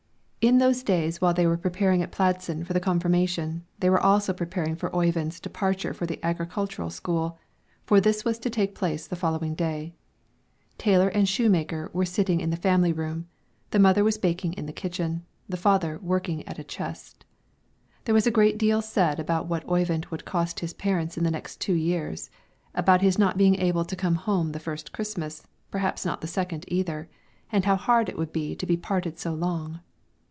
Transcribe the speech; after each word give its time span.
In 0.43 0.57
those 0.57 0.81
days 0.81 1.21
while 1.21 1.35
they 1.35 1.45
were 1.45 1.55
preparing 1.55 2.01
at 2.01 2.11
Pladsen 2.11 2.63
for 2.65 2.73
the 2.73 2.79
confirmation, 2.79 3.63
they 3.77 3.91
were 3.91 4.01
also 4.01 4.33
preparing 4.33 4.75
for 4.75 4.89
Oyvind's 4.89 5.39
departure 5.39 5.93
for 5.93 6.07
the 6.07 6.19
agricultural 6.25 6.89
school, 6.89 7.37
for 7.85 8.01
this 8.01 8.25
was 8.25 8.39
to 8.39 8.49
take 8.49 8.73
place 8.73 9.05
the 9.05 9.15
following 9.15 9.53
day. 9.53 9.93
Tailor 10.79 11.09
and 11.09 11.29
shoemaker 11.29 11.91
were 11.93 12.05
sitting 12.07 12.41
in 12.41 12.49
the 12.49 12.57
family 12.57 12.91
room; 12.91 13.27
the 13.69 13.77
mother 13.77 14.03
was 14.03 14.17
baking 14.17 14.53
in 14.53 14.65
the 14.65 14.73
kitchen, 14.73 15.23
the 15.47 15.57
father 15.57 15.99
working 16.01 16.43
at 16.47 16.57
a 16.57 16.63
chest. 16.63 17.23
There 18.05 18.15
was 18.15 18.25
a 18.25 18.31
great 18.31 18.57
deal 18.57 18.81
said 18.81 19.19
about 19.19 19.45
what 19.45 19.69
Oyvind 19.69 20.07
would 20.07 20.25
cost 20.25 20.61
his 20.61 20.73
parents 20.73 21.19
in 21.19 21.23
the 21.23 21.29
next 21.29 21.61
two 21.61 21.75
years; 21.75 22.31
about 22.73 23.03
his 23.03 23.19
not 23.19 23.37
being 23.37 23.57
able 23.57 23.85
to 23.85 23.95
come 23.95 24.15
home 24.15 24.53
the 24.53 24.59
first 24.59 24.91
Christmas, 24.91 25.45
perhaps 25.69 26.03
not 26.03 26.19
the 26.19 26.25
second 26.27 26.65
either, 26.67 27.07
and 27.51 27.65
how 27.65 27.75
hard 27.75 28.09
it 28.09 28.17
would 28.17 28.33
be 28.33 28.55
to 28.55 28.65
be 28.65 28.75
parted 28.75 29.19
so 29.19 29.35
long. 29.35 29.81